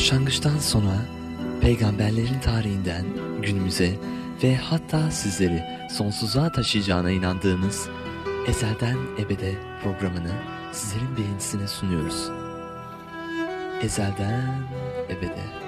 [0.00, 0.96] Başlangıçtan sona
[1.60, 3.04] peygamberlerin tarihinden
[3.42, 3.94] günümüze
[4.42, 7.88] ve hatta sizleri sonsuzluğa taşıyacağına inandığımız
[8.46, 10.32] Ezelden Ebede programını
[10.72, 12.30] sizlerin beğenisine sunuyoruz.
[13.82, 14.62] Ezelden
[15.08, 15.59] Ebede.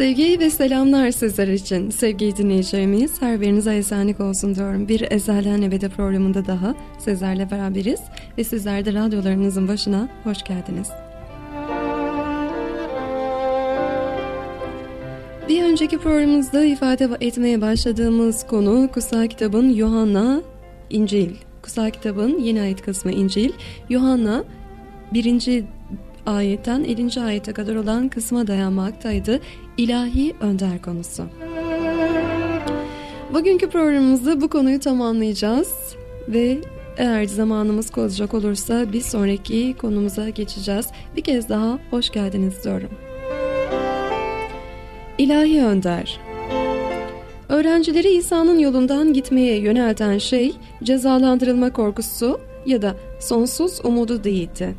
[0.00, 1.90] Sevgi ve selamlar sizler için.
[1.90, 4.88] Sevgili dinleyicilerimiz her birinize esenlik olsun diyorum.
[4.88, 8.00] Bir Ezelden Ebede programında daha sizlerle beraberiz
[8.38, 10.88] ve sizler de radyolarınızın başına hoş geldiniz.
[15.48, 20.42] Bir önceki programımızda ifade etmeye başladığımız konu Kutsal Kitabın Yohanna
[20.90, 21.30] İncil.
[21.62, 23.52] Kutsal Kitabın yeni ayet kısmı İncil.
[23.88, 24.44] Yohanna
[25.12, 25.64] birinci
[26.26, 27.20] ayetten 50.
[27.20, 29.40] ayete kadar olan kısma dayanmaktaydı.
[29.80, 31.24] İlahi önder konusu.
[33.34, 35.96] Bugünkü programımızda bu konuyu tamamlayacağız
[36.28, 36.58] ve
[36.96, 40.86] eğer zamanımız kalacak olursa bir sonraki konumuza geçeceğiz.
[41.16, 42.90] Bir kez daha hoş geldiniz diyorum.
[45.18, 46.20] İlahi Önder
[47.48, 54.74] Öğrencileri İsa'nın yolundan gitmeye yönelten şey cezalandırılma korkusu ya da sonsuz umudu değildi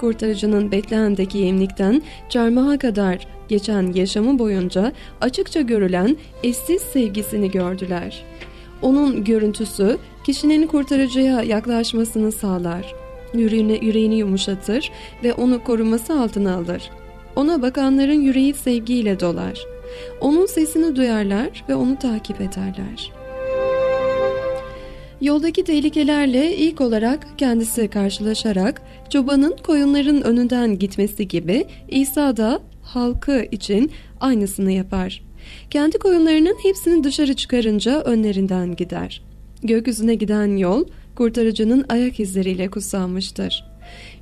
[0.00, 8.24] kurtarıcının Betleğim'deki yemlikten çarmıha kadar geçen yaşamı boyunca açıkça görülen eşsiz sevgisini gördüler.
[8.82, 12.94] Onun görüntüsü kişinin kurtarıcıya yaklaşmasını sağlar.
[13.34, 14.90] Yüreğini, yüreğini yumuşatır
[15.24, 16.90] ve onu koruması altına alır.
[17.36, 19.64] Ona bakanların yüreği sevgiyle dolar.
[20.20, 23.20] Onun sesini duyarlar ve onu takip ederler.''
[25.20, 32.60] Yoldaki tehlikelerle ilk olarak kendisi karşılaşarak çobanın koyunların önünden gitmesi gibi İsa da
[32.94, 33.90] halkı için
[34.20, 35.22] aynısını yapar.
[35.70, 39.22] Kendi koyunlarının hepsini dışarı çıkarınca önlerinden gider.
[39.62, 40.84] Gökyüzüne giden yol
[41.16, 43.64] kurtarıcının ayak izleriyle kutsanmıştır.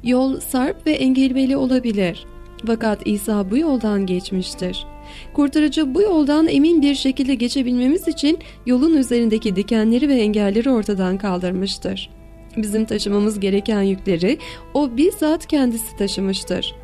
[0.05, 2.27] Yol sarp ve engelbeli olabilir.
[2.67, 4.87] Fakat İsa bu yoldan geçmiştir.
[5.35, 12.11] Kurtarıcı bu yoldan emin bir şekilde geçebilmemiz için yolun üzerindeki dikenleri ve engelleri ortadan kaldırmıştır.
[12.57, 14.39] Bizim taşımamız gereken yükleri
[14.75, 16.75] o bizzat kendisi taşımıştır.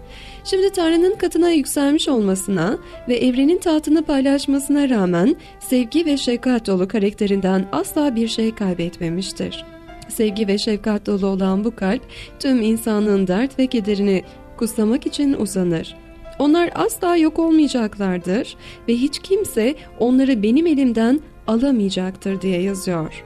[0.44, 2.78] Şimdi Tanrı'nın katına yükselmiş olmasına
[3.08, 9.64] ve evrenin tahtını paylaşmasına rağmen sevgi ve şefkat dolu karakterinden asla bir şey kaybetmemiştir.
[10.08, 12.02] Sevgi ve şefkat dolu olan bu kalp
[12.38, 14.24] tüm insanlığın dert ve kederini
[14.56, 15.96] kutsamak için uzanır.
[16.38, 18.56] Onlar asla yok olmayacaklardır
[18.88, 23.24] ve hiç kimse onları benim elimden alamayacaktır diye yazıyor.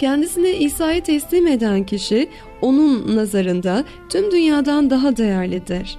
[0.00, 2.28] Kendisini İsa'ya teslim eden kişi
[2.60, 5.98] onun nazarında tüm dünyadan daha değerlidir.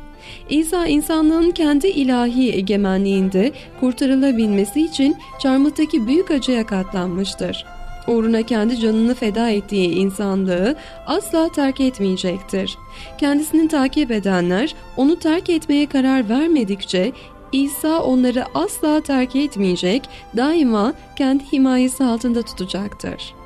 [0.50, 7.66] İsa insanlığın kendi ilahi egemenliğinde kurtarılabilmesi için çarmıhtaki büyük acıya katlanmıştır
[8.08, 10.76] uğruna kendi canını feda ettiği insanlığı
[11.08, 12.78] asla terk etmeyecektir.
[13.18, 17.12] Kendisini takip edenler onu terk etmeye karar vermedikçe
[17.52, 20.02] İsa onları asla terk etmeyecek,
[20.38, 23.41] daima kendi himayesi altında tutacaktır.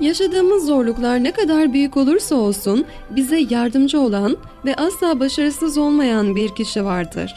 [0.00, 6.54] Yaşadığımız zorluklar ne kadar büyük olursa olsun bize yardımcı olan ve asla başarısız olmayan bir
[6.54, 7.34] kişi vardır.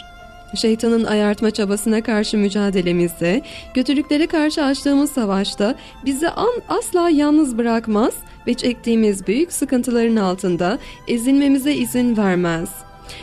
[0.56, 3.42] Şeytanın ayartma çabasına karşı mücadelemizde,
[3.74, 5.76] kötülüklere karşı açtığımız savaşta
[6.06, 8.14] bizi an asla yalnız bırakmaz
[8.48, 12.70] ve çektiğimiz büyük sıkıntıların altında ezilmemize izin vermez.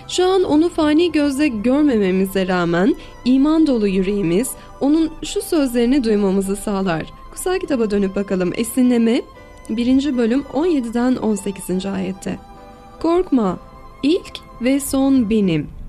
[0.09, 4.51] Şu an onu fani gözle görmememize rağmen iman dolu yüreğimiz
[4.81, 7.20] onun şu sözlerini duymamızı sağlar.
[7.31, 8.53] Kutsal kitaba dönüp bakalım.
[8.56, 9.23] Esinleme
[9.69, 10.17] 1.
[10.17, 11.87] bölüm 17'den 18.
[11.87, 12.38] ayette.
[13.00, 13.59] Korkma,
[14.03, 14.32] ilk
[14.62, 15.81] ve son benim.''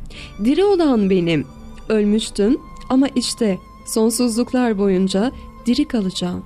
[0.43, 1.45] Diri olan benim.
[1.89, 2.57] Ölmüştüm
[2.89, 5.31] ama işte sonsuzluklar boyunca
[5.65, 6.45] diri kalacağım.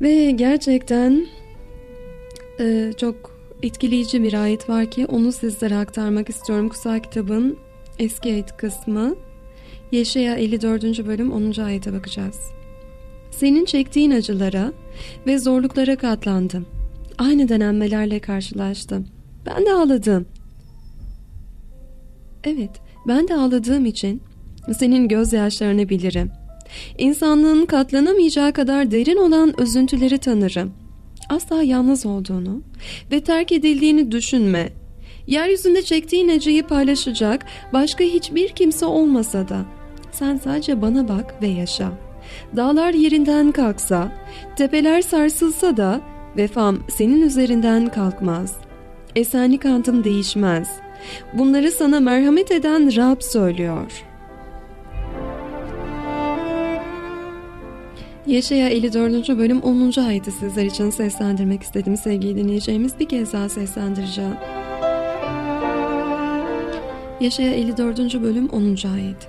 [0.00, 1.26] Ve gerçekten
[2.60, 6.68] e, çok etkileyici bir ayet var ki onu sizlere aktarmak istiyorum.
[6.68, 7.58] Kutsal kitabın
[7.98, 9.16] eski ayet kısmı
[9.92, 11.06] Yeşaya 54.
[11.06, 11.60] bölüm 10.
[11.60, 12.40] ayete bakacağız.
[13.30, 14.72] Senin çektiğin acılara
[15.26, 16.66] ve zorluklara katlandım
[17.18, 19.06] aynı denenmelerle karşılaştım.
[19.46, 20.26] Ben de ağladım.
[22.44, 22.70] Evet,
[23.08, 24.22] ben de ağladığım için
[24.78, 26.30] Senin gözyaşlarını bilirim.
[26.98, 30.72] İnsanlığın katlanamayacağı kadar derin olan üzüntüleri tanırım.
[31.28, 32.62] Asla yalnız olduğunu
[33.12, 34.72] ve terk edildiğini düşünme.
[35.26, 39.64] Yeryüzünde çektiğin acıyı paylaşacak başka hiçbir kimse olmasa da
[40.12, 41.92] sen sadece bana bak ve yaşa.
[42.56, 44.12] Dağlar yerinden kalksa,
[44.56, 46.00] tepeler sarsılsa da
[46.36, 48.56] vefam senin üzerinden kalkmaz.
[49.16, 50.68] Esenlik antım değişmez.
[51.32, 54.02] Bunları sana merhamet eden Rab söylüyor.
[58.26, 59.28] Yaşaya 54.
[59.28, 60.00] bölüm 10.
[60.00, 64.36] ayeti sizler için seslendirmek istedim sevgili dinleyeceğimiz bir kez daha seslendireceğim.
[67.20, 68.22] Yaşaya 54.
[68.22, 68.62] bölüm 10.
[68.62, 69.28] ayet.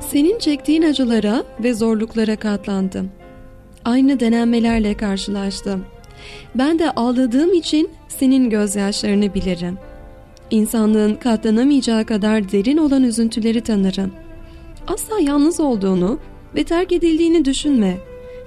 [0.00, 3.10] Senin çektiğin acılara ve zorluklara katlandım.
[3.84, 5.84] Aynı denenmelerle karşılaştım.
[6.54, 9.78] Ben de ağladığım için senin gözyaşlarını bilirim.
[10.50, 14.12] İnsanlığın katlanamayacağı kadar derin olan üzüntüleri tanırım.
[14.86, 16.18] Asla yalnız olduğunu
[16.54, 17.98] ve terk edildiğini düşünme.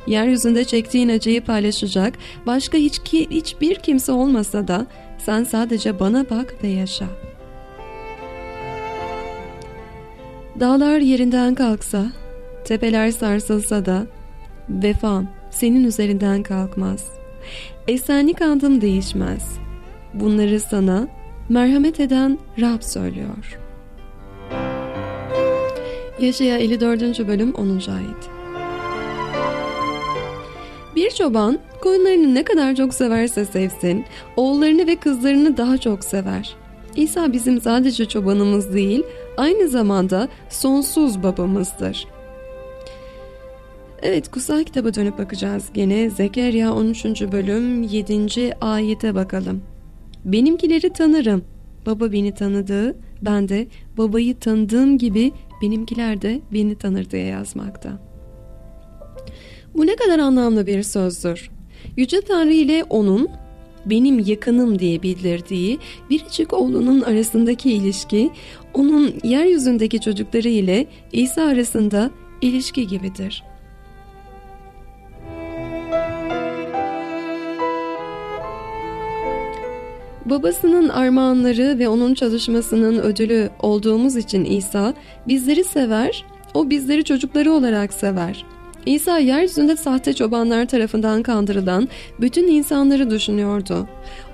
[0.08, 2.14] Yeryüzünde çektiğin acıyı paylaşacak
[2.46, 4.88] başka hiç ki, hiçbir kimse olmasa da
[5.26, 7.06] sen sadece bana bak ve yaşa.
[10.60, 12.06] Dağlar yerinden kalksa,
[12.66, 14.08] tepeler sarsılsa da
[14.70, 17.10] vefam senin üzerinden kalkmaz.
[17.88, 19.58] Esenlik andım değişmez.
[20.14, 21.08] Bunları sana
[21.50, 23.60] merhamet eden Rab söylüyor.
[26.20, 27.28] Yaşaya 54.
[27.28, 27.68] bölüm 10.
[27.70, 28.31] ayet.
[30.96, 34.06] Bir çoban koyunlarını ne kadar çok severse sevsin,
[34.38, 36.56] oğullarını ve kızlarını daha çok sever.
[36.96, 39.04] İsa bizim sadece çobanımız değil,
[39.38, 42.08] aynı zamanda sonsuz babamızdır.
[44.02, 47.06] Evet kutsal kitaba dönüp bakacağız gene Zekeriya 13.
[47.06, 48.56] bölüm 7.
[48.62, 49.62] ayete bakalım.
[50.26, 51.44] Benimkileri tanırım.
[51.86, 53.68] Baba beni tanıdığı, ben de
[53.98, 58.11] babayı tanıdığım gibi benimkiler de beni tanır diye yazmakta.
[59.76, 61.52] Bu ne kadar anlamlı bir sözdür.
[61.98, 63.30] Yüce Tanrı ile onun
[63.86, 65.80] benim yakınım diye bildirdiği
[66.10, 68.30] biricik oğlunun arasındaki ilişki
[68.74, 73.44] onun yeryüzündeki çocukları ile İsa arasında ilişki gibidir.
[80.26, 84.94] Babasının armağanları ve onun çalışmasının ödülü olduğumuz için İsa
[85.28, 88.46] bizleri sever, o bizleri çocukları olarak sever.
[88.86, 91.90] İsa yeryüzünde sahte çobanlar tarafından kandırılan
[92.22, 93.88] bütün insanları düşünüyordu.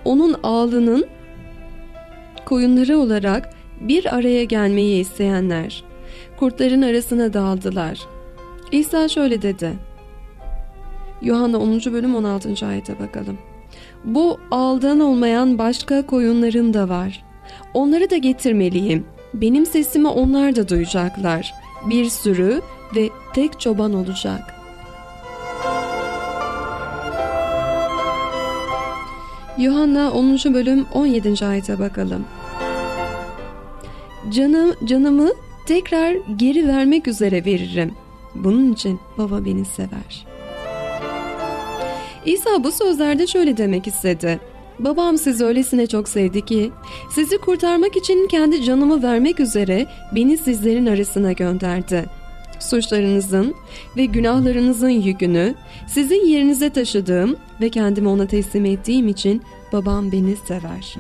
[0.06, 1.06] Onun ağlının
[2.46, 3.50] koyunları olarak
[3.82, 5.84] bir araya gelmeyi isteyenler,
[6.40, 8.00] kurtların arasına dağıldılar.
[8.72, 9.74] İsa şöyle dedi.
[11.22, 11.80] Yuhanna 10.
[11.80, 12.68] bölüm 16.
[12.68, 13.38] ayete bakalım.
[14.04, 17.24] Bu ağıldan olmayan başka koyunlarım da var.
[17.74, 19.06] Onları da getirmeliyim.
[19.34, 21.54] Benim sesimi onlar da duyacaklar.
[21.90, 22.62] Bir sürü
[22.96, 24.54] ve tek çoban olacak.
[29.58, 30.38] Yuhanna 10.
[30.54, 31.46] bölüm 17.
[31.46, 32.26] ayete bakalım.
[34.30, 35.30] Canım, canımı
[35.66, 37.94] tekrar geri vermek üzere veririm.
[38.36, 40.26] Bunun için baba beni sever.
[42.26, 44.40] İsa bu sözlerde şöyle demek istedi.
[44.80, 46.72] Babam sizi öylesine çok sevdi ki
[47.12, 52.06] sizi kurtarmak için kendi canımı vermek üzere beni sizlerin arasına gönderdi.
[52.60, 53.56] Suçlarınızın
[53.98, 55.56] ve günahlarınızın yükünü
[55.88, 59.42] sizin yerinize taşıdığım ve kendimi ona teslim ettiğim için
[59.74, 60.96] babam beni sever.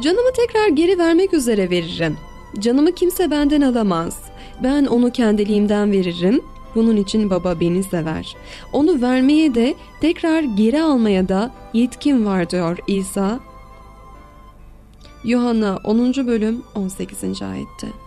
[0.00, 2.16] Canımı tekrar geri vermek üzere veririm.
[2.58, 4.22] Canımı kimse benden alamaz.
[4.62, 6.40] Ben onu kendiliğimden veririm
[6.74, 8.36] bunun için baba beni sever.
[8.72, 13.40] Onu vermeye de tekrar geri almaya da yetkim var diyor İsa.
[15.24, 16.14] Yuhanna 10.
[16.26, 17.42] bölüm 18.
[17.42, 18.01] ayette.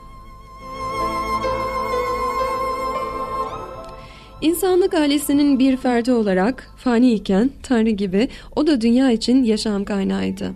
[4.46, 10.52] İnsanlık ailesinin bir ferdi olarak fani iken Tanrı gibi o da dünya için yaşam kaynağıydı.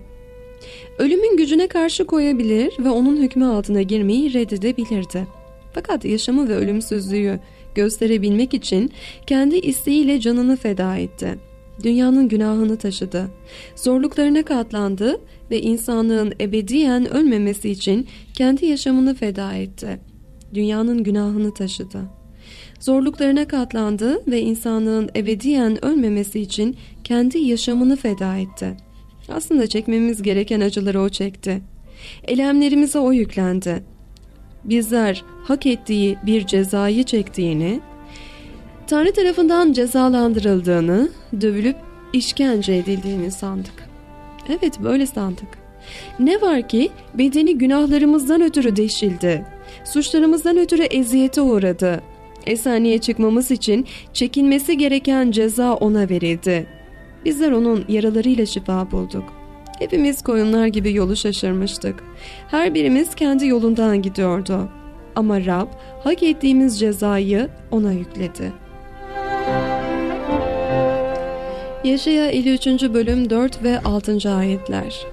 [0.97, 5.27] Ölümün gücüne karşı koyabilir ve onun hükmü altına girmeyi reddedebilirdi.
[5.73, 7.39] Fakat yaşamı ve ölümsüzlüğü
[7.75, 8.91] gösterebilmek için
[9.27, 11.35] kendi isteğiyle canını feda etti.
[11.83, 13.27] Dünyanın günahını taşıdı.
[13.75, 19.99] Zorluklarına katlandı ve insanlığın ebediyen ölmemesi için kendi yaşamını feda etti.
[20.53, 22.18] Dünyanın günahını taşıdı.
[22.79, 28.77] Zorluklarına katlandı ve insanlığın ebediyen ölmemesi için kendi yaşamını feda etti.
[29.29, 31.61] Aslında çekmemiz gereken acıları o çekti.
[32.23, 33.83] Elemlerimize o yüklendi
[34.63, 37.81] bizler hak ettiği bir cezayı çektiğini,
[38.87, 41.09] Tanrı tarafından cezalandırıldığını,
[41.41, 41.75] dövülüp
[42.13, 43.89] işkence edildiğini sandık.
[44.49, 45.47] Evet böyle sandık.
[46.19, 49.45] Ne var ki bedeni günahlarımızdan ötürü deşildi.
[49.85, 52.01] Suçlarımızdan ötürü eziyete uğradı.
[52.49, 56.67] Esenliğe çıkmamız için çekinmesi gereken ceza ona verildi.
[57.25, 59.23] Bizler onun yaralarıyla şifa bulduk.
[59.79, 62.03] Hepimiz koyunlar gibi yolu şaşırmıştık.
[62.47, 64.69] Her birimiz kendi yolundan gidiyordu.
[65.15, 65.67] Ama Rab
[66.03, 68.53] hak ettiğimiz cezayı ona yükledi.
[71.83, 72.67] Yaşaya 53.
[72.67, 74.35] bölüm 4 ve 6.
[74.35, 75.05] ayetler.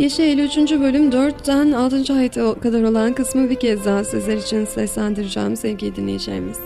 [0.00, 0.56] Yaşa 53.
[0.56, 2.14] bölüm 4'ten 6.
[2.14, 6.58] ayete kadar olan kısmı bir kez daha sizler için seslendireceğim sevgili dinleyeceğimiz.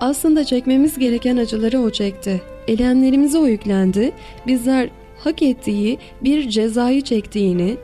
[0.00, 2.42] Aslında çekmemiz gereken acıları o çekti.
[2.68, 4.12] Elemlerimize o yüklendi.
[4.46, 4.88] Bizler
[5.24, 7.76] hak ettiği bir cezayı çektiğini,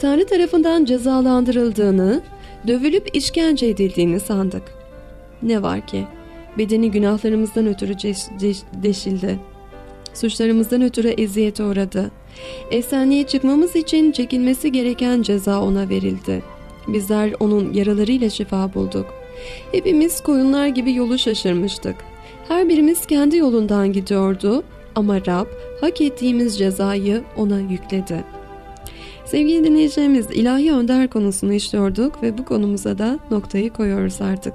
[0.00, 2.22] Tanrı tarafından cezalandırıldığını,
[2.66, 4.62] dövülüp işkence edildiğini sandık.
[5.42, 6.04] Ne var ki
[6.58, 7.94] bedeni günahlarımızdan ötürü
[8.82, 9.38] deşildi.
[10.14, 12.10] Suçlarımızdan ötürü eziyete uğradı.
[12.70, 16.42] Esenliğe çıkmamız için çekilmesi gereken ceza ona verildi.
[16.88, 19.06] Bizler onun yaralarıyla şifa bulduk.
[19.72, 21.96] Hepimiz koyunlar gibi yolu şaşırmıştık.
[22.48, 24.62] Her birimiz kendi yolundan gidiyordu
[24.94, 25.46] ama Rab
[25.80, 28.24] hak ettiğimiz cezayı ona yükledi.
[29.24, 34.54] Sevgili dinleyeceğimiz ilahi önder konusunu işliyorduk ve bu konumuza da noktayı koyuyoruz artık.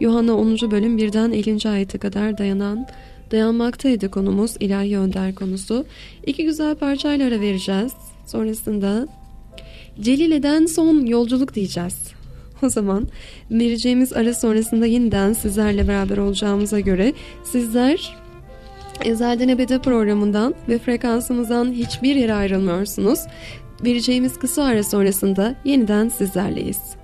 [0.00, 0.70] Yuhanna 10.
[0.70, 1.68] bölüm 1'den 50.
[1.68, 2.86] ayete kadar dayanan
[3.30, 5.84] dayanmaktaydı konumuz ilahi önder konusu.
[6.26, 7.92] İki güzel parçayla ara vereceğiz.
[8.26, 9.08] Sonrasında
[10.00, 12.12] Celile'den son yolculuk diyeceğiz.
[12.62, 13.08] O zaman
[13.50, 17.12] vereceğimiz ara sonrasında yeniden sizlerle beraber olacağımıza göre
[17.44, 18.16] sizler
[19.04, 23.20] Ezelden Ebede programından ve frekansımızdan hiçbir yere ayrılmıyorsunuz.
[23.84, 26.97] Vereceğimiz kısa ara sonrasında yeniden sizlerleyiz.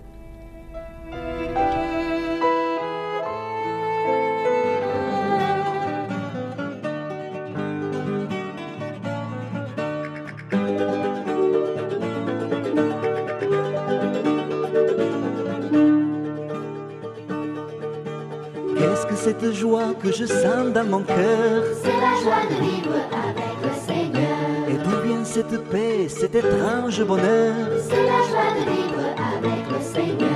[20.16, 21.62] Je sens dans mon cœur.
[21.83, 22.94] C'est la joie de vivre
[23.28, 24.68] avec le Seigneur.
[24.68, 27.54] Et d'où vient cette paix, cet étrange bonheur?
[27.88, 30.30] C'est la joie de vivre avec le Seigneur.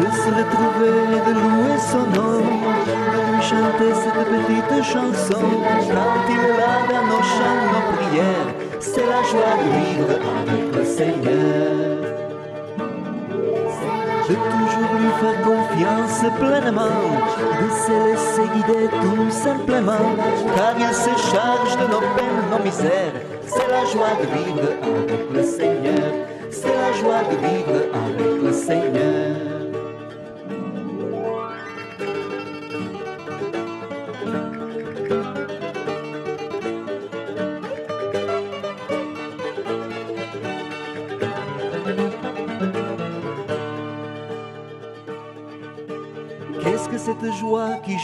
[0.00, 2.38] De se retrouver et de louer son nom,
[2.84, 5.44] de lui chanter cette petite chanson.
[5.94, 8.50] Quand il est là dans nos chants, nos prières,
[8.80, 10.12] c'est la joie de vivre
[10.42, 12.04] avec le Seigneur
[14.28, 14.63] de
[14.98, 17.02] lui faire confiance pleinement,
[17.60, 20.06] de se laisser guider tout simplement,
[20.56, 23.12] car il se charge de nos peines, nos misères.
[23.46, 26.12] C'est la joie de vivre avec le Seigneur,
[26.50, 29.03] c'est la joie de vivre avec le Seigneur.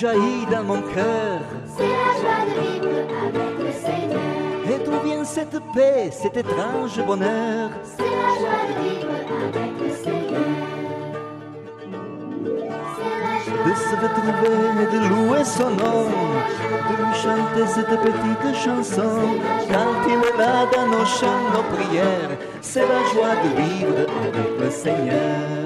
[0.00, 1.40] Jaillit dans mon cœur.
[1.76, 2.88] C'est la joie de vivre
[3.28, 4.20] avec le Seigneur.
[4.70, 7.68] Et d'où vient cette paix, cet étrange bonheur?
[7.84, 9.12] C'est la joie de vivre
[9.50, 10.40] avec le Seigneur.
[13.66, 16.06] De se retrouver et de louer son nom,
[16.88, 19.16] de lui chanter cette petite chanson.
[19.70, 24.60] Quand il est là dans nos chants, nos prières, c'est la joie de vivre avec
[24.60, 25.59] le Seigneur.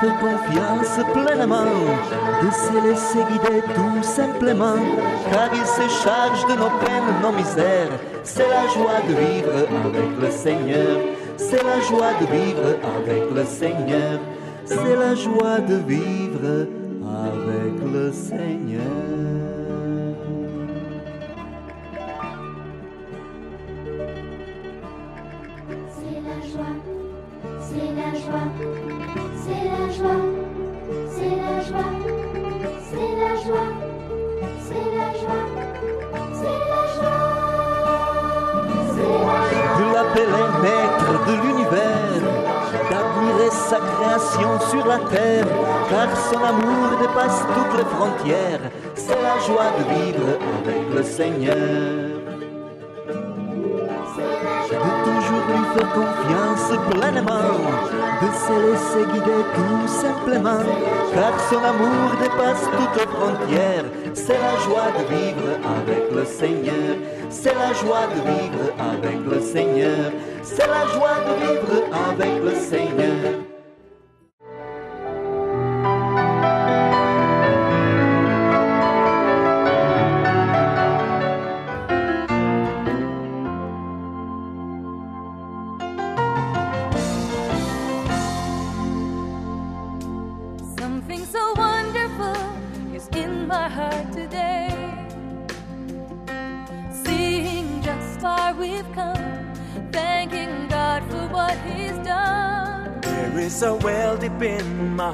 [0.00, 1.64] Faire confiance pleinement,
[2.42, 4.80] de se laisser guider tout simplement,
[5.30, 7.98] car il se charge de nos peines, nos misères.
[8.22, 9.52] C'est la joie de vivre
[9.84, 10.98] avec le Seigneur,
[11.36, 14.18] c'est la joie de vivre avec le Seigneur,
[14.64, 16.66] c'est la joie de vivre
[17.02, 18.80] avec le Seigneur.
[27.60, 28.93] C'est la joie,
[41.26, 42.22] de l'univers,
[42.90, 45.46] d'admirer sa création sur la terre,
[45.90, 48.60] car son amour dépasse toutes les frontières.
[48.94, 50.28] C'est la joie de vivre
[50.60, 52.14] avec le Seigneur.
[54.70, 57.54] De toujours lui faire confiance pleinement,
[58.22, 60.64] de se laisser guider tout simplement,
[61.14, 63.84] car son amour dépasse toutes frontières.
[64.14, 66.96] C'est la joie de vivre avec le Seigneur,
[67.30, 70.10] c'est la joie de vivre avec le Seigneur,
[70.44, 73.43] c'est la joie de vivre avec le Seigneur.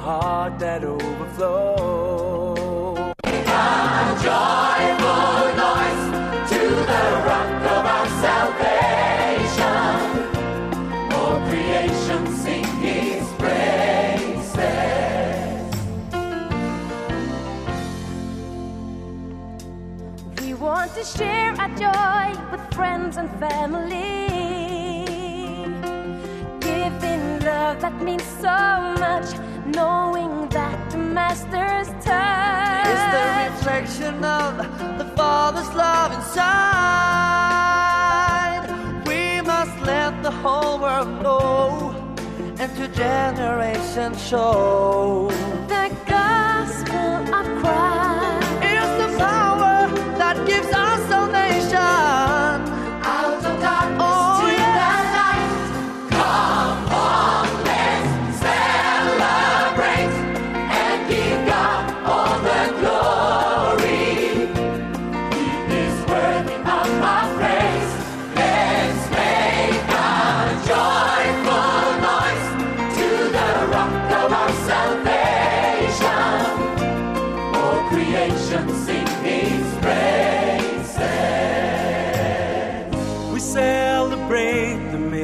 [0.00, 2.00] Heart that overflows.
[31.30, 32.90] Master's touch.
[32.90, 34.50] It's the reflection of
[34.99, 36.50] the Father's love inside.
[39.06, 41.94] We must let the whole world know
[42.58, 45.30] and to generations show.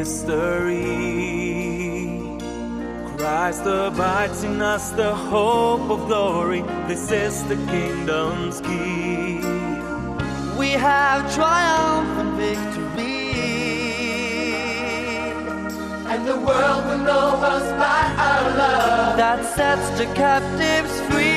[0.07, 0.87] Mystery.
[3.17, 6.63] Christ abides in us, the hope of glory.
[6.87, 9.41] This is the kingdom's key.
[10.61, 12.85] We have triumphant victory.
[16.13, 19.17] And the world will know us by our love.
[19.17, 21.36] that sets the captives free.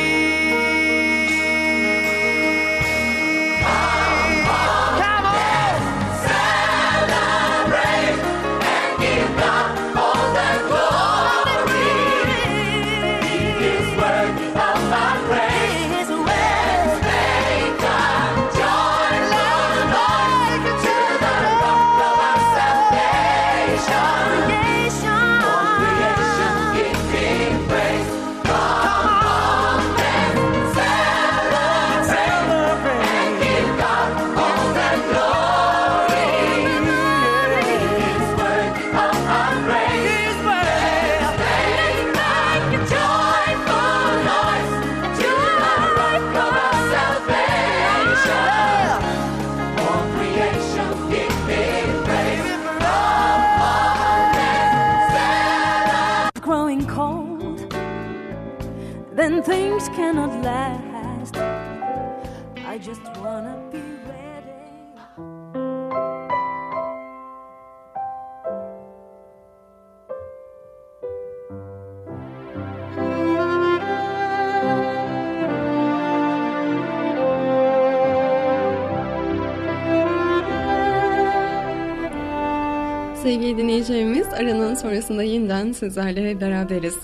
[83.50, 86.96] Sevgili dinleyicilerimiz aranın sonrasında yeniden sizlerle beraberiz.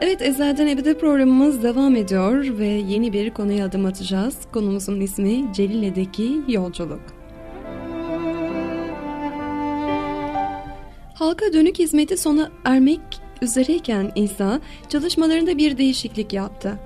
[0.00, 4.36] Evet Ezel'den Ebede programımız devam ediyor ve yeni bir konuya adım atacağız.
[4.52, 7.00] Konumuzun ismi Celile'deki yolculuk.
[11.14, 13.00] Halka dönük hizmeti sona ermek
[13.42, 16.78] üzereyken İsa çalışmalarında bir değişiklik yaptı.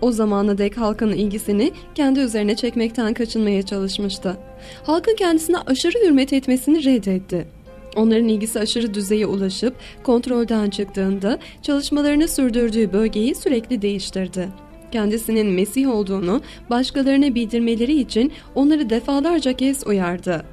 [0.00, 4.36] O zamana dek halkın ilgisini kendi üzerine çekmekten kaçınmaya çalışmıştı.
[4.84, 7.61] Halkın kendisine aşırı hürmet etmesini reddetti.
[7.96, 14.48] Onların ilgisi aşırı düzeye ulaşıp kontrolden çıktığında çalışmalarını sürdürdüğü bölgeyi sürekli değiştirdi.
[14.92, 20.44] Kendisinin Mesih olduğunu başkalarına bildirmeleri için onları defalarca kez uyardı.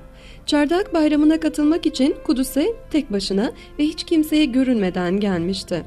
[0.46, 5.84] Çardak bayramına katılmak için Kudüs'e tek başına ve hiç kimseye görünmeden gelmişti.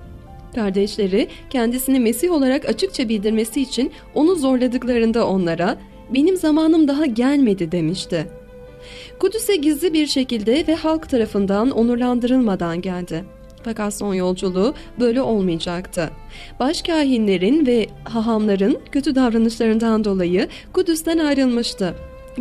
[0.54, 5.78] Kardeşleri kendisini Mesih olarak açıkça bildirmesi için onu zorladıklarında onlara
[6.14, 8.26] benim zamanım daha gelmedi demişti.
[9.22, 13.24] Kudüs'e gizli bir şekilde ve halk tarafından onurlandırılmadan geldi.
[13.64, 16.11] Fakat son yolculuğu böyle olmayacaktı.
[16.61, 21.94] Başkahinlerin ve hahamların kötü davranışlarından dolayı Kudüs'ten ayrılmıştı.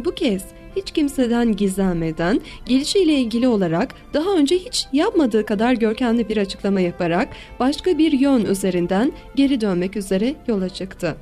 [0.05, 0.43] Bu kez
[0.75, 7.29] hiç kimseden gizlenmeden gelişiyle ilgili olarak daha önce hiç yapmadığı kadar görkemli bir açıklama yaparak
[7.59, 11.15] başka bir yön üzerinden geri dönmek üzere yola çıktı.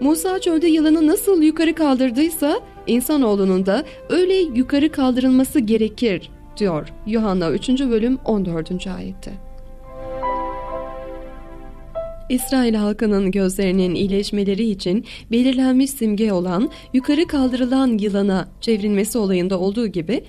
[0.00, 7.68] Musa çölde yılanı nasıl yukarı kaldırdıysa insanoğlunun da öyle yukarı kaldırılması gerekir diyor Yuhanna 3.
[7.68, 8.86] bölüm 14.
[8.86, 9.32] ayette.
[12.28, 20.24] İsrail halkının gözlerinin iyileşmeleri için belirlenmiş simge olan yukarı kaldırılan yılana çevrilmesi olayında olduğu gibi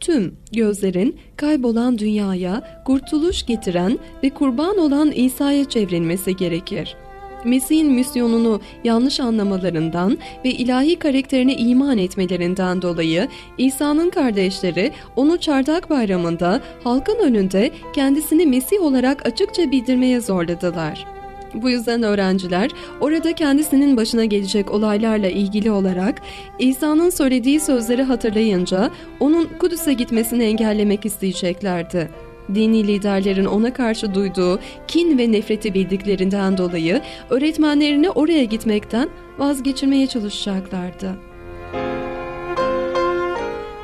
[0.00, 6.96] tüm gözlerin kaybolan dünyaya kurtuluş getiren ve kurban olan İsa'ya çevrilmesi gerekir.
[7.44, 13.28] Mesih'in misyonunu yanlış anlamalarından ve ilahi karakterine iman etmelerinden dolayı
[13.58, 21.06] İsa'nın kardeşleri onu Çardak Bayramı'nda halkın önünde kendisini Mesih olarak açıkça bildirmeye zorladılar.
[21.54, 26.22] Bu yüzden öğrenciler orada kendisinin başına gelecek olaylarla ilgili olarak
[26.58, 32.08] İsa'nın söylediği sözleri hatırlayınca onun Kudüs'e gitmesini engellemek isteyeceklerdi.
[32.54, 37.00] Dini liderlerin ona karşı duyduğu kin ve nefreti bildiklerinden dolayı
[37.30, 41.12] öğretmenlerini oraya gitmekten vazgeçirmeye çalışacaklardı.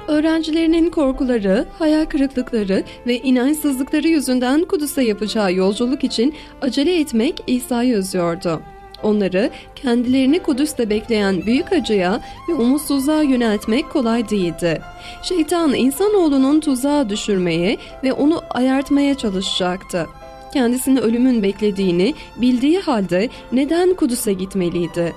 [0.08, 8.62] Öğrencilerinin korkuları, hayal kırıklıkları ve inançsızlıkları yüzünden Kudüs'e yapacağı yolculuk için acele etmek İsa'yı üzüyordu.
[9.02, 14.80] Onları kendilerini Kudüs'te bekleyen büyük acıya ve umutsuzluğa yöneltmek kolay değildi.
[15.22, 20.06] Şeytan insanoğlunun tuzağa düşürmeye ve onu ayartmaya çalışacaktı.
[20.52, 25.12] Kendisini ölümün beklediğini bildiği halde neden Kudüs'e gitmeliydi?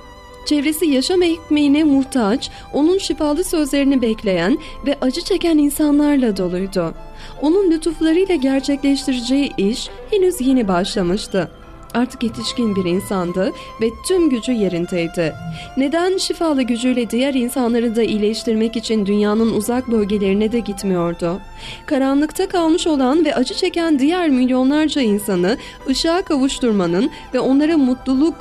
[0.46, 6.94] Çevresi yaşam ekmeğine muhtaç, onun şifalı sözlerini bekleyen ve acı çeken insanlarla doluydu.
[7.42, 11.52] Onun lütuflarıyla gerçekleştireceği iş henüz yeni başlamıştı.
[11.94, 15.36] Artık yetişkin bir insandı ve tüm gücü yerindeydi.
[15.78, 21.42] Neden şifalı gücüyle diğer insanları da iyileştirmek için dünyanın uzak bölgelerine de gitmiyordu?
[21.86, 25.58] Karanlıkta kalmış olan ve acı çeken diğer milyonlarca insanı
[25.90, 28.36] ışığa kavuşturmanın ve onlara mutluluk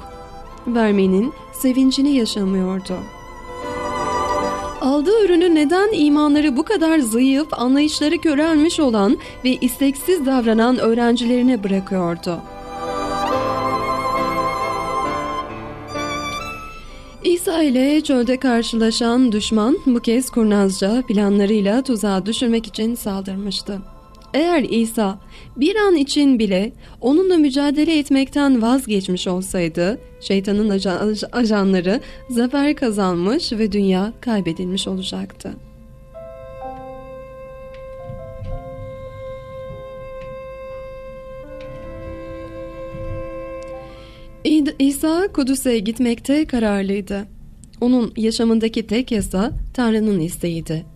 [0.67, 2.95] vermenin sevincini yaşamıyordu.
[4.81, 12.41] Aldığı ürünü neden imanları bu kadar zayıf, anlayışları körelmiş olan ve isteksiz davranan öğrencilerine bırakıyordu?
[17.25, 23.79] İsa ile çölde karşılaşan düşman bu kez kurnazca planlarıyla tuzağa düşürmek için saldırmıştı.
[24.35, 25.19] Eğer İsa
[25.57, 33.73] bir an için bile onunla mücadele etmekten vazgeçmiş olsaydı şeytanın ajan, ajanları zafer kazanmış ve
[33.73, 35.53] dünya kaybedilmiş olacaktı.
[44.45, 47.27] İsa Kudüs'e gitmekte kararlıydı.
[47.81, 50.87] Onun yaşamındaki tek yasa Tanrı'nın isteğiydi.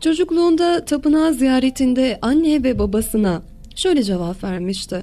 [0.00, 3.42] Çocukluğunda tapınağı ziyaretinde anne ve babasına
[3.76, 5.02] şöyle cevap vermişti.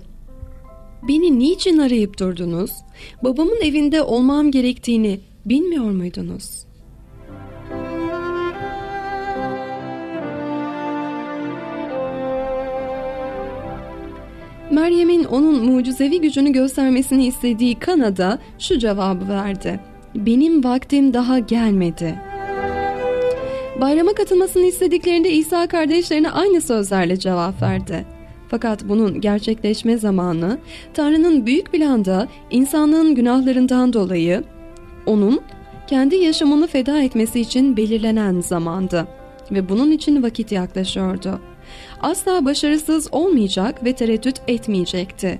[1.08, 2.72] Beni niçin arayıp durdunuz?
[3.24, 6.66] Babamın evinde olmam gerektiğini bilmiyor muydunuz?
[14.74, 19.80] Meryem'in onun mucizevi gücünü göstermesini istediği Kanada şu cevabı verdi.
[20.16, 22.16] Benim vaktim daha gelmedi.
[23.82, 28.06] Bayrama katılmasını istediklerinde İsa kardeşlerine aynı sözlerle cevap verdi.
[28.50, 30.58] Fakat bunun gerçekleşme zamanı
[30.94, 34.44] Tanrı'nın büyük planda insanlığın günahlarından dolayı
[35.06, 35.42] onun
[35.88, 39.08] kendi yaşamını feda etmesi için belirlenen zamandı
[39.52, 41.40] ve bunun için vakit yaklaşıyordu
[42.04, 45.40] asla başarısız olmayacak ve tereddüt etmeyecekti.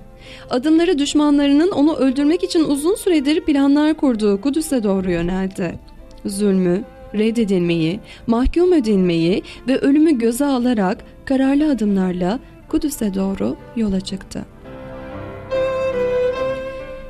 [0.50, 5.78] Adımları düşmanlarının onu öldürmek için uzun süredir planlar kurduğu Kudüs'e doğru yöneldi.
[6.24, 14.44] Zulmü, reddedilmeyi, mahkum edilmeyi ve ölümü göze alarak kararlı adımlarla Kudüs'e doğru yola çıktı.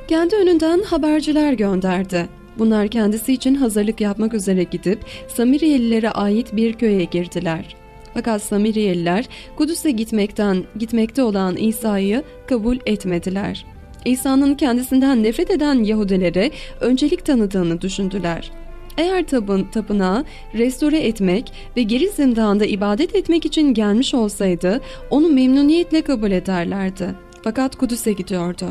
[0.07, 2.25] Kendi önünden haberciler gönderdi.
[2.57, 7.84] Bunlar kendisi için hazırlık yapmak üzere gidip Samiriyelilere ait bir köye girdiler.
[8.15, 9.25] Fakat Samiriyeliler
[9.55, 13.65] Kudüs'e gitmekten gitmekte olan İsa'yı kabul etmediler.
[14.05, 18.51] İsa'nın kendisinden nefret eden Yahudilere öncelik tanıdığını düşündüler.
[18.97, 26.01] Eğer tapın, tapınağı restore etmek ve Gerizim Dağı'nda ibadet etmek için gelmiş olsaydı onu memnuniyetle
[26.01, 27.09] kabul ederlerdi.
[27.43, 28.65] Fakat Kudüs'e gidiyordu.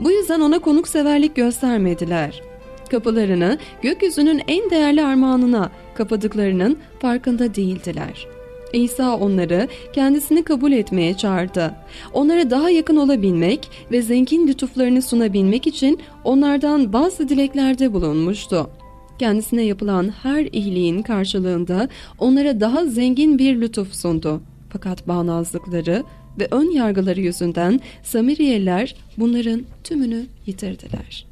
[0.00, 2.42] Bu yüzden ona konukseverlik göstermediler.
[2.90, 8.35] Kapılarını gökyüzünün en değerli armağanına kapadıklarının farkında değildiler.
[8.76, 11.74] İsa onları kendisini kabul etmeye çağırdı.
[12.12, 18.70] Onlara daha yakın olabilmek ve zengin lütuflarını sunabilmek için onlardan bazı dileklerde bulunmuştu.
[19.18, 24.40] Kendisine yapılan her iyiliğin karşılığında onlara daha zengin bir lütuf sundu.
[24.70, 26.04] Fakat bağnazlıkları
[26.40, 31.25] ve ön yargıları yüzünden Samiriyeliler bunların tümünü yitirdiler.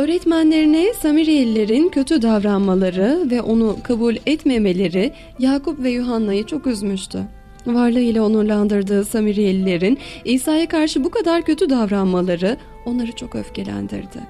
[0.00, 7.18] Öğretmenlerine Samiriyelilerin kötü davranmaları ve onu kabul etmemeleri Yakup ve Yuhanna'yı çok üzmüştü.
[7.66, 14.20] Varlığıyla onurlandırdığı Samiriyelilerin İsa'ya karşı bu kadar kötü davranmaları onları çok öfkelendirdi.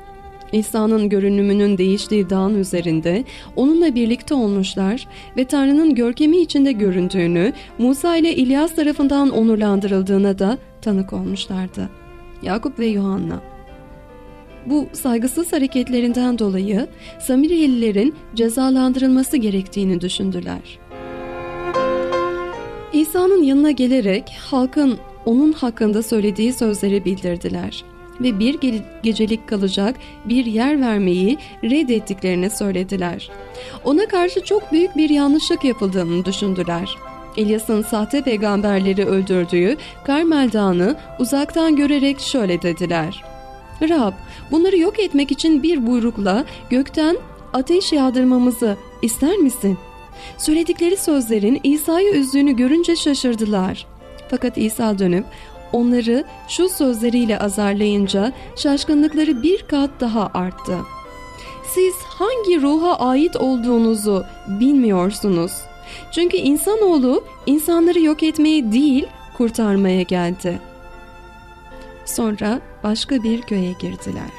[0.53, 3.25] İsa'nın görünümünün değiştiği dağın üzerinde
[3.57, 11.13] onunla birlikte olmuşlar ve Tanrı'nın görkemi içinde göründüğünü, Musa ile İlyas tarafından onurlandırıldığına da tanık
[11.13, 11.89] olmuşlardı.
[12.43, 13.50] Yakup ve Yuhanna
[14.67, 16.87] bu saygısız hareketlerinden dolayı
[17.21, 20.79] Samiriyelilerin cezalandırılması gerektiğini düşündüler.
[22.93, 27.85] İsa'nın yanına gelerek halkın onun hakkında söylediği sözleri bildirdiler
[28.21, 33.31] ve bir ge- gecelik kalacak bir yer vermeyi reddettiklerini söylediler.
[33.85, 36.97] Ona karşı çok büyük bir yanlışlık yapıldığını düşündüler.
[37.37, 43.30] İlyas'ın sahte peygamberleri öldürdüğü Karmel Dağı'nı uzaktan görerek şöyle dediler.
[43.83, 44.13] Rab,
[44.51, 47.17] bunları yok etmek için bir buyrukla gökten
[47.53, 49.79] ateş yağdırmamızı ister misin?
[50.39, 53.87] Söyledikleri sözlerin İsa'yı üzdüğünü görünce şaşırdılar.
[54.31, 55.25] Fakat İsa dönüp
[55.73, 60.77] onları şu sözleriyle azarlayınca şaşkınlıkları bir kat daha arttı.
[61.75, 65.53] Siz hangi ruha ait olduğunuzu bilmiyorsunuz.
[66.13, 70.61] Çünkü insanoğlu insanları yok etmeye değil kurtarmaya geldi.
[72.07, 74.31] Sonra başka bir köye girdiler.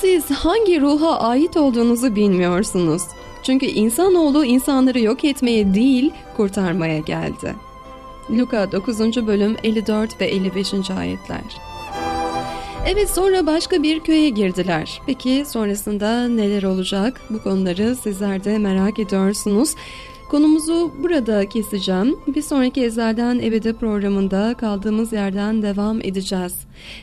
[0.00, 3.02] Siz hangi ruha ait olduğunuzu bilmiyorsunuz.
[3.42, 7.54] Çünkü insanoğlu insanları yok etmeye değil kurtarmaya geldi.
[8.30, 9.26] Luka 9.
[9.26, 10.90] bölüm 54 ve 55.
[10.90, 11.60] ayetler.
[12.86, 15.00] Evet sonra başka bir köye girdiler.
[15.06, 17.20] Peki sonrasında neler olacak?
[17.30, 19.74] Bu konuları sizler de merak ediyorsunuz.
[20.30, 22.16] Konumuzu burada keseceğim.
[22.34, 26.54] Bir sonraki Ezel'den Ebede programında kaldığımız yerden devam edeceğiz.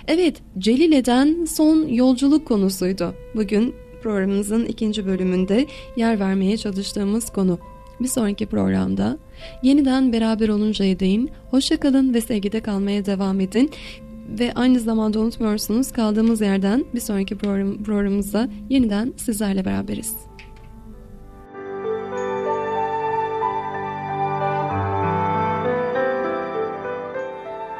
[0.07, 3.13] Evet, Celile'den son yolculuk konusuydu.
[3.35, 7.59] Bugün programımızın ikinci bölümünde yer vermeye çalıştığımız konu.
[7.99, 9.17] Bir sonraki programda
[9.63, 13.71] yeniden beraber oluncaya değin hoşçakalın ve sevgide kalmaya devam edin.
[14.39, 20.15] Ve aynı zamanda unutmuyorsunuz kaldığımız yerden bir sonraki program, programımızda yeniden sizlerle beraberiz.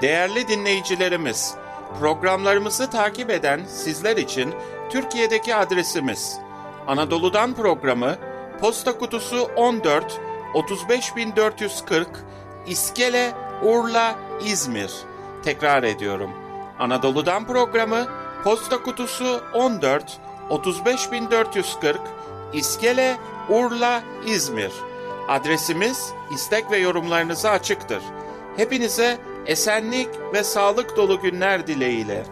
[0.02, 1.56] Değerli dinleyicilerimiz,
[2.00, 4.54] programlarımızı takip eden sizler için
[4.90, 6.40] Türkiye'deki adresimiz
[6.88, 8.16] Anadolu'dan programı
[8.60, 10.20] Posta Kutusu 14
[10.54, 12.08] 35440
[12.68, 13.32] İskele
[13.64, 14.92] Urla İzmir.
[15.44, 16.32] Tekrar ediyorum.
[16.80, 18.08] Anadolu'dan programı
[18.44, 22.00] Posta Kutusu 14 35440
[22.54, 23.18] İskele
[23.50, 24.72] Urla İzmir.
[25.28, 28.02] Adresimiz istek ve yorumlarınıza açıktır.
[28.58, 32.24] Hepinize esenlik ve sağlık dolu günler dileğiyle.